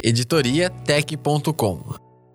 [0.00, 1.82] Editoria Tech.com.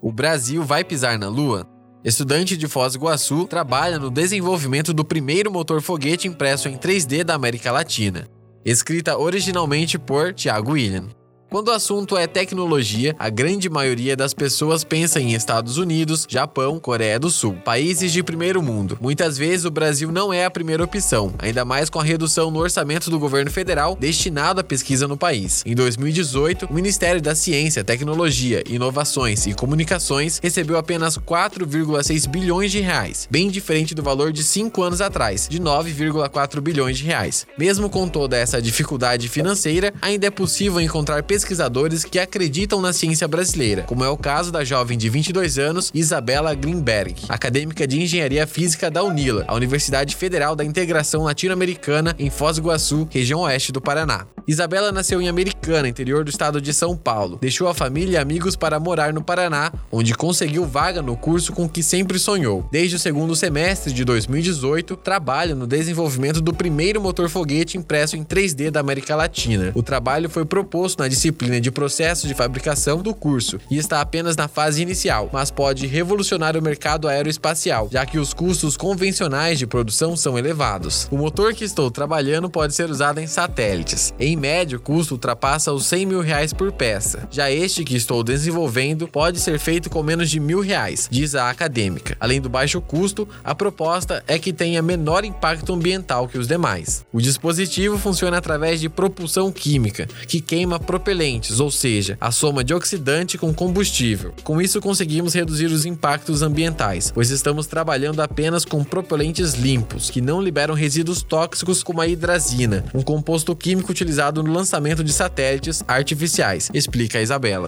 [0.02, 1.66] O Brasil vai pisar na Lua?
[2.04, 7.24] Estudante de Foz do Iguaçu trabalha no desenvolvimento do primeiro motor foguete impresso em 3D
[7.24, 8.28] da América Latina.
[8.66, 11.08] Escrita originalmente por Tiago William.
[11.54, 16.80] Quando o assunto é tecnologia, a grande maioria das pessoas pensa em Estados Unidos, Japão,
[16.80, 18.98] Coreia do Sul, países de primeiro mundo.
[19.00, 22.58] Muitas vezes o Brasil não é a primeira opção, ainda mais com a redução no
[22.58, 25.62] orçamento do governo federal destinado à pesquisa no país.
[25.64, 32.80] Em 2018, o Ministério da Ciência, Tecnologia, Inovações e Comunicações recebeu apenas 4,6 bilhões de
[32.80, 37.46] reais, bem diferente do valor de cinco anos atrás, de 9,4 bilhões de reais.
[37.60, 42.94] Mesmo com toda essa dificuldade financeira, ainda é possível encontrar pesquisas pesquisadores que acreditam na
[42.94, 48.02] ciência brasileira, como é o caso da jovem de 22 anos Isabela Greenberg, acadêmica de
[48.02, 53.42] Engenharia Física da UNILA, a Universidade Federal da Integração Latino-Americana em Foz do Iguaçu, região
[53.42, 54.26] oeste do Paraná.
[54.46, 57.38] Isabela nasceu em Americana, interior do estado de São Paulo.
[57.42, 61.68] Deixou a família e amigos para morar no Paraná, onde conseguiu vaga no curso com
[61.68, 62.68] que sempre sonhou.
[62.70, 68.24] Desde o segundo semestre de 2018, trabalha no desenvolvimento do primeiro motor foguete impresso em
[68.24, 69.72] 3D da América Latina.
[69.74, 74.36] O trabalho foi proposto na disciplina de processo de fabricação do curso e está apenas
[74.36, 79.66] na fase inicial, mas pode revolucionar o mercado aeroespacial, já que os custos convencionais de
[79.66, 81.08] produção são elevados.
[81.10, 84.14] O motor que estou trabalhando pode ser usado em satélites.
[84.20, 87.28] Em em média, o custo ultrapassa os 100 mil reais por peça.
[87.32, 91.50] Já este que estou desenvolvendo pode ser feito com menos de mil reais, diz a
[91.50, 92.18] acadêmica.
[92.20, 97.06] Além do baixo custo, a proposta é que tenha menor impacto ambiental que os demais.
[97.14, 102.74] O dispositivo funciona através de propulsão química, que queima propelentes, ou seja, a soma de
[102.74, 104.34] oxidante com combustível.
[104.44, 110.22] Com isso, conseguimos reduzir os impactos ambientais, pois estamos trabalhando apenas com propelentes limpos, que
[110.22, 115.12] não liberam resíduos tóxicos como a hidrazina, um composto químico utilizado utilizado no lançamento de
[115.12, 117.68] satélites artificiais, explica a Isabela.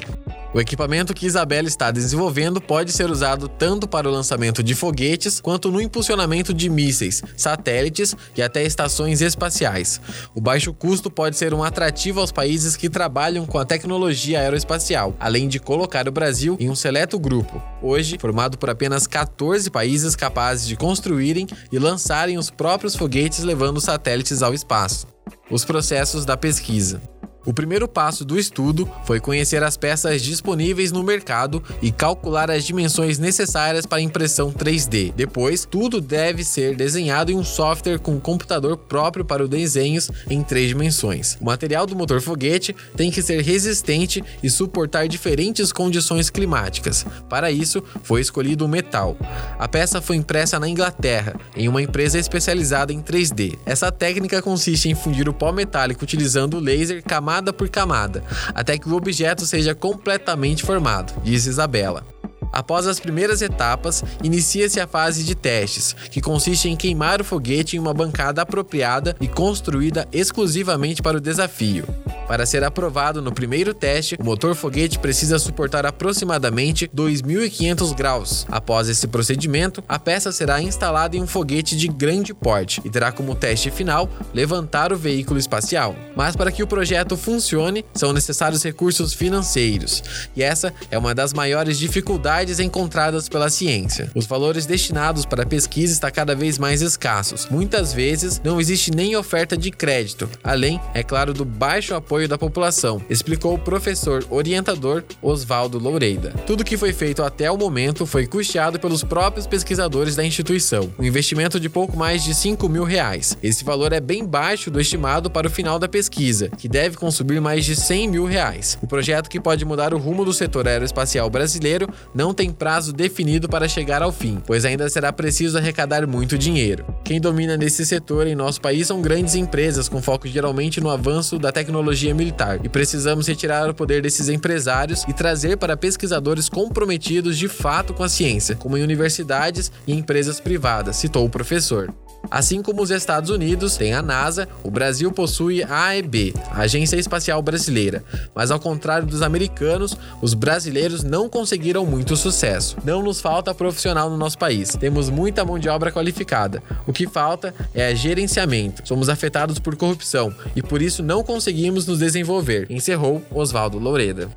[0.53, 5.41] O equipamento que Isabela está desenvolvendo pode ser usado tanto para o lançamento de foguetes
[5.41, 9.99] quanto no impulsionamento de mísseis, satélites e até estações espaciais.
[10.33, 15.13] O baixo custo pode ser um atrativo aos países que trabalham com a tecnologia aeroespacial,
[15.19, 20.15] além de colocar o Brasil em um seleto grupo, hoje formado por apenas 14 países
[20.15, 25.14] capazes de construírem e lançarem os próprios foguetes levando satélites ao espaço.
[25.49, 27.01] Os processos da pesquisa.
[27.45, 32.65] O primeiro passo do estudo foi conhecer as peças disponíveis no mercado e calcular as
[32.65, 35.13] dimensões necessárias para impressão 3D.
[35.13, 40.41] Depois, tudo deve ser desenhado em um software com computador próprio para os desenhos em
[40.41, 41.37] três dimensões.
[41.39, 47.05] O material do motor foguete tem que ser resistente e suportar diferentes condições climáticas.
[47.29, 49.15] Para isso, foi escolhido o metal.
[49.59, 53.59] A peça foi impressa na Inglaterra, em uma empresa especializada em 3D.
[53.67, 58.23] Essa técnica consiste em fundir o pó metálico utilizando laser camada camada por camada,
[58.53, 62.05] até que o objeto seja completamente formado, diz Isabela.
[62.53, 67.75] Após as primeiras etapas, inicia-se a fase de testes, que consiste em queimar o foguete
[67.75, 71.85] em uma bancada apropriada e construída exclusivamente para o desafio.
[72.27, 78.47] Para ser aprovado no primeiro teste, o motor foguete precisa suportar aproximadamente 2.500 graus.
[78.49, 83.11] Após esse procedimento, a peça será instalada em um foguete de grande porte e terá
[83.11, 85.95] como teste final levantar o veículo espacial.
[86.15, 90.03] Mas para que o projeto funcione, são necessários recursos financeiros,
[90.35, 94.09] e essa é uma das maiores dificuldades encontradas pela ciência.
[94.15, 97.47] Os valores destinados para a pesquisa estão cada vez mais escassos.
[97.49, 102.29] Muitas vezes não existe nem oferta de crédito, além, é claro, do baixo apoio apoio
[102.29, 106.29] da população, explicou o professor orientador Oswaldo Loureida.
[106.47, 111.03] Tudo que foi feito até o momento foi custeado pelos próprios pesquisadores da instituição, um
[111.03, 113.37] investimento de pouco mais de 5 mil reais.
[113.43, 117.41] Esse valor é bem baixo do estimado para o final da pesquisa, que deve consumir
[117.41, 118.77] mais de 100 mil reais.
[118.81, 123.49] O projeto que pode mudar o rumo do setor aeroespacial brasileiro não tem prazo definido
[123.49, 126.85] para chegar ao fim, pois ainda será preciso arrecadar muito dinheiro.
[127.03, 131.37] Quem domina nesse setor em nosso país são grandes empresas com foco geralmente no avanço
[131.37, 136.49] da tecnologia tecnologia militar e precisamos retirar o poder desses empresários e trazer para pesquisadores
[136.49, 141.91] comprometidos de fato com a ciência, como em universidades e empresas privadas, citou o professor.
[142.29, 146.97] Assim como os Estados Unidos têm a NASA, o Brasil possui a AEB, a Agência
[146.97, 148.03] Espacial Brasileira.
[148.33, 152.77] Mas ao contrário dos americanos, os brasileiros não conseguiram muito sucesso.
[152.83, 154.69] Não nos falta profissional no nosso país.
[154.69, 156.63] Temos muita mão de obra qualificada.
[156.87, 158.87] O que falta é gerenciamento.
[158.87, 164.29] Somos afetados por corrupção e por isso não conseguimos nos desenvolver, encerrou Oswaldo Loureda.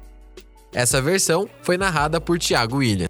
[0.72, 3.08] Essa versão foi narrada por Tiago William.